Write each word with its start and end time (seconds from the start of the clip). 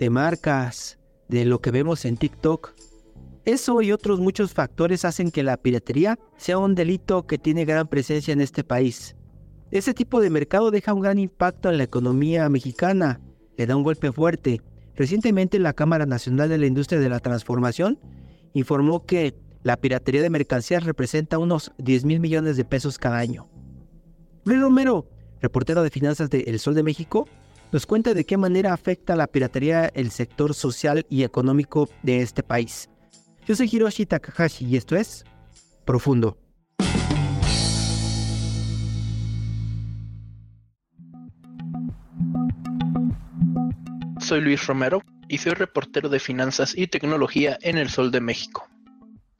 de 0.00 0.08
marcas, 0.08 0.98
de 1.28 1.44
lo 1.44 1.60
que 1.60 1.70
vemos 1.70 2.06
en 2.06 2.16
TikTok. 2.16 2.72
Eso 3.44 3.82
y 3.82 3.92
otros 3.92 4.18
muchos 4.18 4.54
factores 4.54 5.04
hacen 5.04 5.30
que 5.30 5.42
la 5.42 5.58
piratería 5.58 6.18
sea 6.38 6.56
un 6.56 6.74
delito 6.74 7.26
que 7.26 7.36
tiene 7.36 7.66
gran 7.66 7.86
presencia 7.86 8.32
en 8.32 8.40
este 8.40 8.64
país. 8.64 9.14
Ese 9.70 9.92
tipo 9.92 10.20
de 10.20 10.30
mercado 10.30 10.70
deja 10.70 10.94
un 10.94 11.02
gran 11.02 11.18
impacto 11.18 11.68
en 11.68 11.76
la 11.76 11.84
economía 11.84 12.48
mexicana, 12.48 13.20
le 13.58 13.66
da 13.66 13.76
un 13.76 13.82
golpe 13.82 14.10
fuerte. 14.10 14.62
Recientemente 14.96 15.58
la 15.58 15.74
Cámara 15.74 16.06
Nacional 16.06 16.48
de 16.48 16.58
la 16.58 16.66
Industria 16.66 16.98
de 16.98 17.08
la 17.10 17.20
Transformación 17.20 17.98
informó 18.54 19.04
que 19.04 19.34
la 19.62 19.76
piratería 19.76 20.22
de 20.22 20.30
mercancías 20.30 20.84
representa 20.84 21.38
unos 21.38 21.72
10 21.76 22.06
mil 22.06 22.20
millones 22.20 22.56
de 22.56 22.64
pesos 22.64 22.96
cada 22.96 23.18
año. 23.18 23.50
Luis 24.44 24.60
Romero, 24.60 25.06
reportero 25.42 25.82
de 25.82 25.90
finanzas 25.90 26.30
de 26.30 26.40
El 26.40 26.58
Sol 26.58 26.74
de 26.74 26.82
México, 26.82 27.28
nos 27.72 27.86
cuenta 27.86 28.14
de 28.14 28.24
qué 28.24 28.36
manera 28.36 28.72
afecta 28.72 29.16
la 29.16 29.26
piratería 29.26 29.86
el 29.94 30.10
sector 30.10 30.54
social 30.54 31.06
y 31.08 31.22
económico 31.22 31.88
de 32.02 32.22
este 32.22 32.42
país. 32.42 32.88
Yo 33.46 33.54
soy 33.54 33.68
Hiroshi 33.70 34.06
Takahashi 34.06 34.66
y 34.66 34.76
esto 34.76 34.96
es 34.96 35.24
Profundo. 35.84 36.36
Soy 44.20 44.40
Luis 44.42 44.66
Romero 44.66 45.02
y 45.28 45.38
soy 45.38 45.54
reportero 45.54 46.08
de 46.08 46.20
finanzas 46.20 46.76
y 46.76 46.86
tecnología 46.86 47.58
en 47.62 47.78
El 47.78 47.88
Sol 47.88 48.10
de 48.10 48.20
México. 48.20 48.68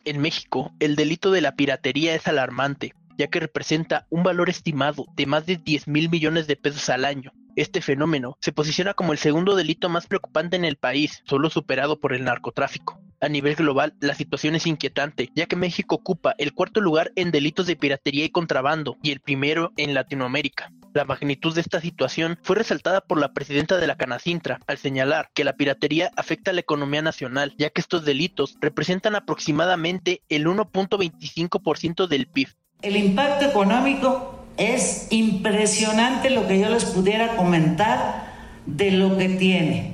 En 0.05 0.21
México, 0.21 0.73
el 0.81 0.97
delito 0.97 1.31
de 1.31 1.43
la 1.43 1.55
piratería 1.55 2.15
es 2.15 2.27
alarmante, 2.27 2.95
ya 3.19 3.29
que 3.29 3.39
representa 3.39 4.07
un 4.09 4.23
valor 4.23 4.49
estimado 4.49 5.05
de 5.15 5.27
más 5.27 5.47
de 5.47 5.59
10 5.59 5.87
mil 5.89 6.09
millones 6.09 6.47
de 6.47 6.57
pesos 6.57 6.89
al 6.89 7.05
año, 7.05 7.33
este 7.61 7.81
fenómeno 7.81 8.37
se 8.41 8.53
posiciona 8.53 8.95
como 8.95 9.13
el 9.13 9.19
segundo 9.19 9.57
delito 9.57 9.89
más 9.89 10.07
preocupante 10.07 10.57
en 10.57 10.65
el 10.65 10.77
país, 10.77 11.23
solo 11.25 11.51
superado 11.51 12.01
por 12.01 12.13
el 12.13 12.25
narcotráfico. 12.25 13.01
A 13.21 13.29
nivel 13.29 13.55
global, 13.55 13.95
la 14.01 14.15
situación 14.15 14.55
es 14.55 14.67
inquietante, 14.67 15.29
ya 15.35 15.45
que 15.45 15.57
México 15.57 15.97
ocupa 15.97 16.35
el 16.39 16.55
cuarto 16.55 16.81
lugar 16.81 17.13
en 17.17 17.31
delitos 17.31 17.67
de 17.67 17.77
piratería 17.77 18.25
y 18.25 18.31
contrabando 18.31 18.97
y 19.03 19.11
el 19.11 19.21
primero 19.21 19.73
en 19.77 19.93
Latinoamérica. 19.93 20.73
La 20.95 21.05
magnitud 21.05 21.55
de 21.55 21.61
esta 21.61 21.81
situación 21.81 22.39
fue 22.43 22.57
resaltada 22.57 23.03
por 23.03 23.21
la 23.21 23.33
presidenta 23.33 23.77
de 23.77 23.87
la 23.87 23.97
Canacintra 23.97 24.59
al 24.67 24.79
señalar 24.79 25.29
que 25.35 25.45
la 25.45 25.53
piratería 25.53 26.11
afecta 26.17 26.51
a 26.51 26.55
la 26.55 26.61
economía 26.61 27.03
nacional, 27.03 27.55
ya 27.59 27.69
que 27.69 27.83
estos 27.83 28.07
delitos 28.07 28.57
representan 28.61 29.15
aproximadamente 29.15 30.23
el 30.31 30.47
1.25% 30.47 32.09
del 32.09 32.27
PIB. 32.27 32.49
El 32.83 32.97
impacto 32.97 33.45
económico 33.45 34.40
es 34.61 35.07
impresionante 35.09 36.29
lo 36.29 36.47
que 36.47 36.61
yo 36.61 36.69
les 36.69 36.85
pudiera 36.85 37.35
comentar 37.37 38.27
de 38.67 38.91
lo 38.91 39.17
que 39.17 39.31
tiene. 39.31 39.93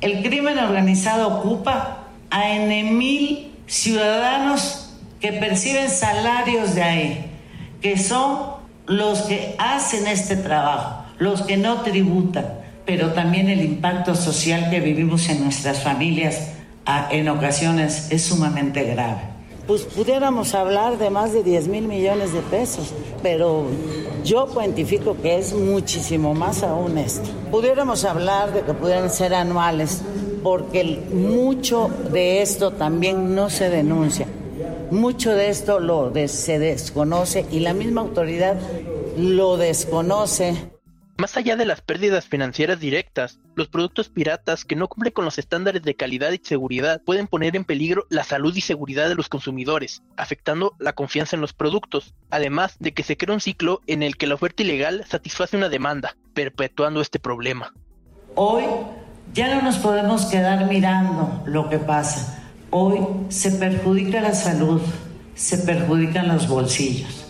El 0.00 0.24
crimen 0.24 0.58
organizado 0.58 1.38
ocupa 1.38 2.08
a 2.28 2.50
N 2.50 2.82
mil 2.92 3.52
ciudadanos 3.68 4.96
que 5.20 5.32
perciben 5.32 5.88
salarios 5.88 6.74
de 6.74 6.82
ahí, 6.82 7.30
que 7.80 7.96
son 7.96 8.58
los 8.86 9.22
que 9.22 9.54
hacen 9.56 10.08
este 10.08 10.34
trabajo, 10.34 11.04
los 11.18 11.42
que 11.42 11.56
no 11.56 11.82
tributan, 11.82 12.46
pero 12.84 13.12
también 13.12 13.48
el 13.48 13.64
impacto 13.64 14.16
social 14.16 14.68
que 14.68 14.80
vivimos 14.80 15.28
en 15.28 15.44
nuestras 15.44 15.84
familias 15.84 16.54
en 17.10 17.28
ocasiones 17.28 18.08
es 18.10 18.22
sumamente 18.22 18.82
grave 18.82 19.27
pues 19.68 19.82
pudiéramos 19.82 20.54
hablar 20.54 20.96
de 20.96 21.10
más 21.10 21.34
de 21.34 21.42
10 21.42 21.68
mil 21.68 21.86
millones 21.86 22.32
de 22.32 22.40
pesos, 22.40 22.94
pero 23.22 23.66
yo 24.24 24.46
cuantifico 24.46 25.14
que 25.20 25.36
es 25.36 25.52
muchísimo 25.52 26.32
más 26.32 26.62
aún 26.62 26.96
esto. 26.96 27.28
Pudiéramos 27.50 28.06
hablar 28.06 28.54
de 28.54 28.62
que 28.62 28.72
pudieran 28.72 29.10
ser 29.10 29.34
anuales, 29.34 30.00
porque 30.42 31.02
mucho 31.12 31.90
de 32.10 32.40
esto 32.40 32.72
también 32.72 33.34
no 33.34 33.50
se 33.50 33.68
denuncia. 33.68 34.26
Mucho 34.90 35.34
de 35.34 35.50
esto 35.50 35.80
lo 35.80 36.10
se 36.28 36.58
desconoce 36.58 37.44
y 37.52 37.60
la 37.60 37.74
misma 37.74 38.00
autoridad 38.00 38.56
lo 39.18 39.58
desconoce. 39.58 40.77
Más 41.20 41.36
allá 41.36 41.56
de 41.56 41.64
las 41.64 41.80
pérdidas 41.80 42.28
financieras 42.28 42.78
directas, 42.78 43.40
los 43.56 43.66
productos 43.66 44.08
piratas 44.08 44.64
que 44.64 44.76
no 44.76 44.86
cumplen 44.86 45.12
con 45.12 45.24
los 45.24 45.36
estándares 45.36 45.82
de 45.82 45.96
calidad 45.96 46.30
y 46.30 46.38
seguridad 46.40 47.02
pueden 47.04 47.26
poner 47.26 47.56
en 47.56 47.64
peligro 47.64 48.06
la 48.08 48.22
salud 48.22 48.54
y 48.54 48.60
seguridad 48.60 49.08
de 49.08 49.16
los 49.16 49.28
consumidores, 49.28 50.04
afectando 50.16 50.76
la 50.78 50.92
confianza 50.92 51.34
en 51.34 51.40
los 51.40 51.54
productos, 51.54 52.14
además 52.30 52.76
de 52.78 52.94
que 52.94 53.02
se 53.02 53.16
crea 53.16 53.34
un 53.34 53.40
ciclo 53.40 53.80
en 53.88 54.04
el 54.04 54.16
que 54.16 54.28
la 54.28 54.36
oferta 54.36 54.62
ilegal 54.62 55.04
satisface 55.08 55.56
una 55.56 55.68
demanda, 55.68 56.14
perpetuando 56.34 57.00
este 57.00 57.18
problema. 57.18 57.74
Hoy 58.36 58.62
ya 59.34 59.52
no 59.56 59.62
nos 59.62 59.78
podemos 59.78 60.26
quedar 60.26 60.68
mirando 60.68 61.42
lo 61.46 61.68
que 61.68 61.78
pasa. 61.78 62.48
Hoy 62.70 63.00
se 63.28 63.50
perjudica 63.50 64.20
la 64.20 64.34
salud, 64.34 64.80
se 65.34 65.58
perjudican 65.58 66.28
los 66.28 66.46
bolsillos. 66.46 67.26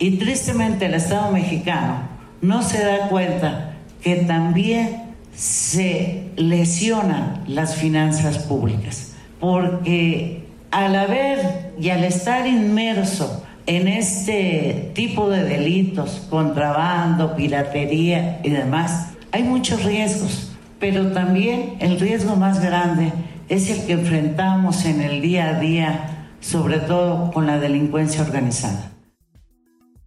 Y 0.00 0.18
tristemente 0.18 0.86
el 0.86 0.94
Estado 0.94 1.30
mexicano 1.30 2.17
no 2.40 2.62
se 2.62 2.84
da 2.84 3.08
cuenta 3.08 3.72
que 4.02 4.16
también 4.16 5.14
se 5.34 6.30
lesionan 6.36 7.44
las 7.46 7.76
finanzas 7.76 8.38
públicas, 8.38 9.12
porque 9.40 10.44
al 10.70 10.96
haber 10.96 11.72
y 11.80 11.90
al 11.90 12.04
estar 12.04 12.46
inmerso 12.46 13.44
en 13.66 13.86
este 13.86 14.90
tipo 14.94 15.28
de 15.28 15.44
delitos, 15.44 16.26
contrabando, 16.30 17.36
piratería 17.36 18.40
y 18.42 18.50
demás, 18.50 19.10
hay 19.30 19.42
muchos 19.42 19.84
riesgos, 19.84 20.52
pero 20.78 21.12
también 21.12 21.74
el 21.80 22.00
riesgo 22.00 22.34
más 22.36 22.62
grande 22.62 23.12
es 23.48 23.70
el 23.70 23.86
que 23.86 23.92
enfrentamos 23.92 24.84
en 24.84 25.00
el 25.00 25.20
día 25.20 25.50
a 25.50 25.60
día, 25.60 26.28
sobre 26.40 26.78
todo 26.78 27.30
con 27.30 27.46
la 27.46 27.58
delincuencia 27.58 28.22
organizada. 28.22 28.90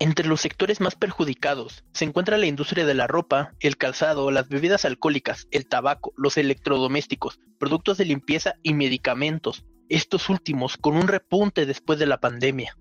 Entre 0.01 0.27
los 0.27 0.41
sectores 0.41 0.81
más 0.81 0.95
perjudicados 0.95 1.83
se 1.93 2.05
encuentra 2.05 2.39
la 2.39 2.47
industria 2.47 2.87
de 2.87 2.95
la 2.95 3.05
ropa, 3.05 3.53
el 3.59 3.77
calzado, 3.77 4.31
las 4.31 4.49
bebidas 4.49 4.83
alcohólicas, 4.83 5.47
el 5.51 5.67
tabaco, 5.67 6.11
los 6.17 6.39
electrodomésticos, 6.39 7.39
productos 7.59 7.99
de 7.99 8.05
limpieza 8.05 8.55
y 8.63 8.73
medicamentos, 8.73 9.63
estos 9.89 10.27
últimos 10.29 10.77
con 10.77 10.95
un 10.95 11.07
repunte 11.07 11.67
después 11.67 11.99
de 11.99 12.07
la 12.07 12.19
pandemia. 12.19 12.75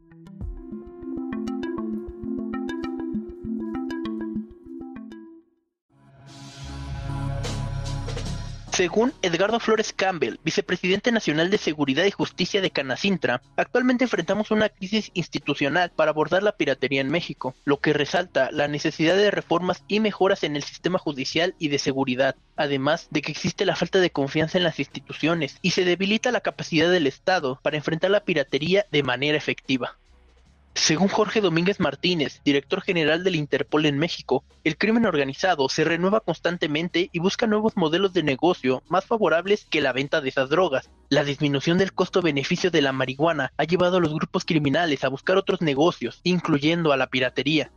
Según 8.72 9.12
Edgardo 9.20 9.60
Flores 9.60 9.92
Campbell, 9.92 10.38
vicepresidente 10.44 11.12
nacional 11.12 11.50
de 11.50 11.58
Seguridad 11.58 12.04
y 12.04 12.10
Justicia 12.12 12.62
de 12.62 12.70
Canacintra, 12.70 13.42
actualmente 13.56 14.04
enfrentamos 14.04 14.50
una 14.52 14.68
crisis 14.68 15.10
institucional 15.12 15.90
para 15.90 16.12
abordar 16.12 16.42
la 16.42 16.56
piratería 16.56 17.00
en 17.00 17.10
México, 17.10 17.54
lo 17.64 17.80
que 17.80 17.92
resalta 17.92 18.50
la 18.52 18.68
necesidad 18.68 19.16
de 19.16 19.30
reformas 19.30 19.82
y 19.88 20.00
mejoras 20.00 20.44
en 20.44 20.56
el 20.56 20.62
sistema 20.62 20.98
judicial 20.98 21.54
y 21.58 21.68
de 21.68 21.78
seguridad, 21.78 22.36
además 22.56 23.08
de 23.10 23.22
que 23.22 23.32
existe 23.32 23.66
la 23.66 23.76
falta 23.76 23.98
de 23.98 24.10
confianza 24.10 24.56
en 24.56 24.64
las 24.64 24.78
instituciones 24.78 25.58
y 25.62 25.72
se 25.72 25.84
debilita 25.84 26.32
la 26.32 26.40
capacidad 26.40 26.90
del 26.90 27.06
Estado 27.06 27.58
para 27.62 27.76
enfrentar 27.76 28.10
la 28.10 28.24
piratería 28.24 28.86
de 28.90 29.02
manera 29.02 29.36
efectiva. 29.36 29.99
Según 30.74 31.08
Jorge 31.08 31.40
Domínguez 31.40 31.80
Martínez, 31.80 32.40
director 32.44 32.80
general 32.80 33.24
del 33.24 33.34
Interpol 33.34 33.86
en 33.86 33.98
México, 33.98 34.44
el 34.64 34.78
crimen 34.78 35.04
organizado 35.04 35.68
se 35.68 35.84
renueva 35.84 36.20
constantemente 36.20 37.10
y 37.12 37.18
busca 37.18 37.46
nuevos 37.46 37.76
modelos 37.76 38.12
de 38.12 38.22
negocio 38.22 38.82
más 38.88 39.04
favorables 39.04 39.66
que 39.68 39.80
la 39.80 39.92
venta 39.92 40.20
de 40.20 40.28
esas 40.28 40.48
drogas. 40.48 40.88
La 41.08 41.24
disminución 41.24 41.76
del 41.76 41.92
costo-beneficio 41.92 42.70
de 42.70 42.82
la 42.82 42.92
marihuana 42.92 43.52
ha 43.56 43.64
llevado 43.64 43.96
a 43.96 44.00
los 44.00 44.14
grupos 44.14 44.44
criminales 44.44 45.02
a 45.02 45.08
buscar 45.08 45.36
otros 45.36 45.60
negocios, 45.60 46.20
incluyendo 46.22 46.92
a 46.92 46.96
la 46.96 47.08
piratería. 47.08 47.72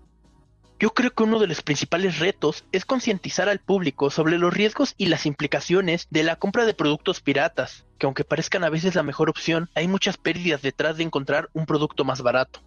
Yo 0.79 0.91
creo 0.91 1.11
que 1.11 1.23
uno 1.23 1.39
de 1.39 1.47
los 1.47 1.61
principales 1.61 2.19
retos 2.19 2.63
es 2.71 2.85
concientizar 2.85 3.49
al 3.49 3.59
público 3.59 4.11
sobre 4.11 4.37
los 4.37 4.53
riesgos 4.53 4.93
y 4.97 5.07
las 5.07 5.25
implicaciones 5.25 6.07
de 6.09 6.23
la 6.23 6.35
compra 6.35 6.65
de 6.65 6.73
productos 6.73 7.21
piratas, 7.21 7.85
que 7.97 8.05
aunque 8.05 8.23
parezcan 8.23 8.63
a 8.63 8.69
veces 8.69 8.95
la 8.95 9.03
mejor 9.03 9.29
opción, 9.29 9.69
hay 9.75 9.87
muchas 9.87 10.17
pérdidas 10.17 10.61
detrás 10.61 10.97
de 10.97 11.03
encontrar 11.03 11.49
un 11.53 11.65
producto 11.65 12.05
más 12.05 12.21
barato. 12.21 12.61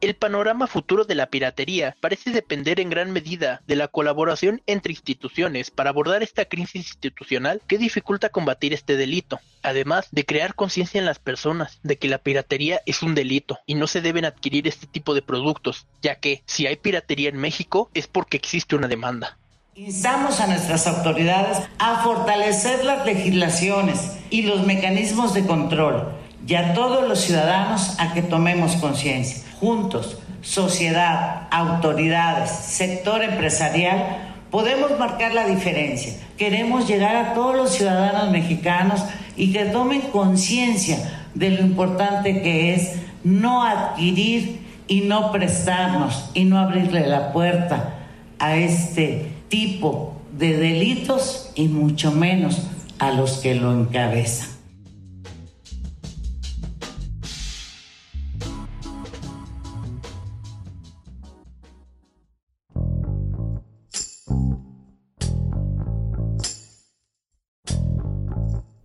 El 0.00 0.14
panorama 0.14 0.68
futuro 0.68 1.04
de 1.04 1.16
la 1.16 1.26
piratería 1.26 1.96
parece 2.00 2.30
depender 2.30 2.78
en 2.78 2.88
gran 2.88 3.10
medida 3.10 3.62
de 3.66 3.74
la 3.74 3.88
colaboración 3.88 4.62
entre 4.68 4.92
instituciones 4.92 5.72
para 5.72 5.90
abordar 5.90 6.22
esta 6.22 6.44
crisis 6.44 6.76
institucional 6.76 7.60
que 7.66 7.78
dificulta 7.78 8.28
combatir 8.28 8.72
este 8.72 8.96
delito, 8.96 9.40
además 9.60 10.06
de 10.12 10.24
crear 10.24 10.54
conciencia 10.54 11.00
en 11.00 11.04
las 11.04 11.18
personas 11.18 11.80
de 11.82 11.98
que 11.98 12.06
la 12.06 12.18
piratería 12.18 12.80
es 12.86 13.02
un 13.02 13.16
delito 13.16 13.58
y 13.66 13.74
no 13.74 13.88
se 13.88 14.00
deben 14.00 14.24
adquirir 14.24 14.68
este 14.68 14.86
tipo 14.86 15.14
de 15.16 15.22
productos, 15.22 15.88
ya 16.00 16.14
que 16.14 16.44
si 16.46 16.68
hay 16.68 16.76
piratería 16.76 17.30
en 17.30 17.38
México 17.38 17.90
es 17.92 18.06
porque 18.06 18.36
existe 18.36 18.76
una 18.76 18.86
demanda. 18.86 19.36
Instamos 19.74 20.38
a 20.38 20.46
nuestras 20.46 20.86
autoridades 20.86 21.58
a 21.80 22.04
fortalecer 22.04 22.84
las 22.84 23.04
legislaciones 23.04 24.16
y 24.30 24.42
los 24.42 24.64
mecanismos 24.64 25.34
de 25.34 25.44
control 25.44 26.06
y 26.48 26.54
a 26.54 26.72
todos 26.72 27.06
los 27.06 27.20
ciudadanos 27.20 27.94
a 27.98 28.14
que 28.14 28.22
tomemos 28.22 28.76
conciencia 28.76 29.44
juntos, 29.60 30.18
sociedad, 30.40 31.48
autoridades, 31.50 32.50
sector 32.50 33.22
empresarial, 33.22 34.34
podemos 34.50 34.98
marcar 34.98 35.34
la 35.34 35.46
diferencia. 35.46 36.14
Queremos 36.38 36.88
llegar 36.88 37.16
a 37.16 37.34
todos 37.34 37.54
los 37.54 37.70
ciudadanos 37.72 38.30
mexicanos 38.30 39.02
y 39.36 39.52
que 39.52 39.66
tomen 39.66 40.00
conciencia 40.00 41.26
de 41.34 41.50
lo 41.50 41.60
importante 41.60 42.40
que 42.40 42.74
es 42.74 42.94
no 43.24 43.64
adquirir 43.64 44.66
y 44.86 45.02
no 45.02 45.32
prestarnos 45.32 46.30
y 46.32 46.44
no 46.44 46.58
abrirle 46.58 47.06
la 47.06 47.32
puerta 47.32 47.96
a 48.38 48.56
este 48.56 49.32
tipo 49.48 50.16
de 50.32 50.56
delitos 50.56 51.50
y 51.54 51.68
mucho 51.68 52.12
menos 52.12 52.68
a 52.98 53.10
los 53.10 53.38
que 53.38 53.54
lo 53.54 53.72
encabezan. 53.72 54.57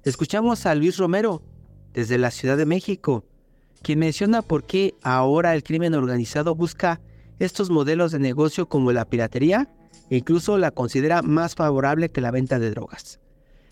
Escuchamos 0.04 0.66
a 0.66 0.76
Luis 0.76 0.98
Romero 0.98 1.42
desde 1.94 2.18
la 2.18 2.30
Ciudad 2.30 2.58
de 2.58 2.66
México, 2.66 3.24
quien 3.82 4.00
menciona 4.00 4.42
por 4.42 4.66
qué 4.66 4.96
ahora 5.02 5.56
el 5.56 5.64
crimen 5.64 5.94
organizado 5.94 6.56
busca 6.56 7.00
estos 7.40 7.70
modelos 7.70 8.12
de 8.12 8.20
negocio 8.20 8.68
como 8.68 8.92
la 8.92 9.06
piratería 9.06 9.70
e 10.10 10.18
incluso 10.18 10.58
la 10.58 10.72
considera 10.72 11.22
más 11.22 11.56
favorable 11.56 12.10
que 12.10 12.20
la 12.20 12.32
venta 12.32 12.60
de 12.60 12.70
drogas. 12.70 13.22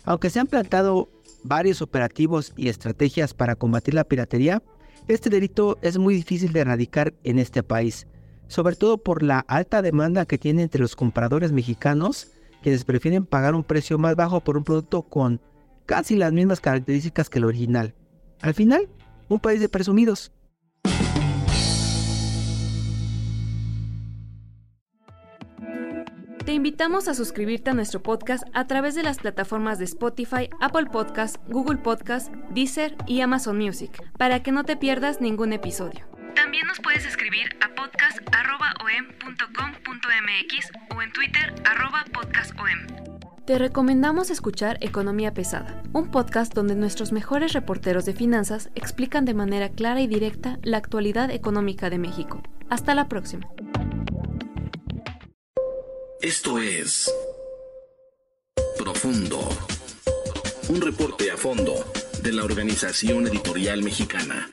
Aunque 0.04 0.30
se 0.30 0.40
han 0.40 0.46
plantado 0.46 1.10
varios 1.44 1.82
operativos 1.82 2.54
y 2.56 2.70
estrategias 2.70 3.34
para 3.34 3.54
combatir 3.54 3.92
la 3.92 4.04
piratería, 4.04 4.62
este 5.08 5.28
delito 5.28 5.76
es 5.82 5.98
muy 5.98 6.14
difícil 6.14 6.54
de 6.54 6.60
erradicar 6.60 7.12
en 7.24 7.38
este 7.40 7.62
país, 7.62 8.06
sobre 8.48 8.76
todo 8.76 8.96
por 8.96 9.22
la 9.22 9.40
alta 9.40 9.82
demanda 9.82 10.24
que 10.24 10.38
tiene 10.38 10.62
entre 10.62 10.80
los 10.80 10.96
compradores 10.96 11.52
mexicanos, 11.52 12.28
quienes 12.62 12.84
prefieren 12.84 13.26
pagar 13.26 13.54
un 13.54 13.64
precio 13.64 13.98
más 13.98 14.16
bajo 14.16 14.40
por 14.40 14.56
un 14.56 14.64
producto 14.64 15.02
con 15.02 15.38
casi 15.86 16.16
las 16.16 16.32
mismas 16.32 16.60
características 16.60 17.28
que 17.28 17.38
el 17.38 17.44
original. 17.44 17.94
Al 18.40 18.54
final, 18.54 18.88
un 19.28 19.40
país 19.40 19.60
de 19.60 19.68
presumidos. 19.68 20.32
Te 26.44 26.52
invitamos 26.52 27.06
a 27.06 27.14
suscribirte 27.14 27.70
a 27.70 27.74
nuestro 27.74 28.02
podcast 28.02 28.42
a 28.52 28.66
través 28.66 28.96
de 28.96 29.04
las 29.04 29.18
plataformas 29.18 29.78
de 29.78 29.84
Spotify, 29.84 30.50
Apple 30.60 30.86
Podcast, 30.86 31.36
Google 31.48 31.78
Podcast, 31.78 32.34
Deezer 32.50 32.96
y 33.06 33.20
Amazon 33.20 33.58
Music, 33.58 34.02
para 34.18 34.42
que 34.42 34.50
no 34.50 34.64
te 34.64 34.76
pierdas 34.76 35.20
ningún 35.20 35.52
episodio. 35.52 36.04
También 36.34 36.66
nos 36.66 36.80
puedes 36.80 37.06
escribir 37.06 37.56
a 37.60 37.68
podcast.om.com.mx 37.74 40.72
o 40.96 41.02
en 41.02 41.12
Twitter 41.12 41.54
podcastom. 42.12 43.11
Te 43.46 43.58
recomendamos 43.58 44.30
escuchar 44.30 44.78
Economía 44.80 45.34
Pesada, 45.34 45.82
un 45.92 46.12
podcast 46.12 46.54
donde 46.54 46.76
nuestros 46.76 47.10
mejores 47.10 47.54
reporteros 47.54 48.04
de 48.04 48.12
finanzas 48.12 48.70
explican 48.76 49.24
de 49.24 49.34
manera 49.34 49.70
clara 49.70 50.00
y 50.00 50.06
directa 50.06 50.60
la 50.62 50.76
actualidad 50.76 51.28
económica 51.28 51.90
de 51.90 51.98
México. 51.98 52.40
Hasta 52.70 52.94
la 52.94 53.08
próxima. 53.08 53.48
Esto 56.20 56.60
es 56.60 57.12
Profundo, 58.78 59.40
un 60.68 60.80
reporte 60.80 61.32
a 61.32 61.36
fondo 61.36 61.74
de 62.22 62.32
la 62.32 62.44
Organización 62.44 63.26
Editorial 63.26 63.82
Mexicana. 63.82 64.52